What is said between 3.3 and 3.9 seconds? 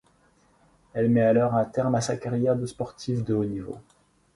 haut niveau.